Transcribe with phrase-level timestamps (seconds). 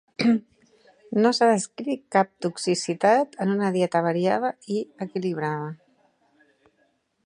[1.17, 5.73] No s'ha descrit cap toxicitat en una dieta variada i equilibrada.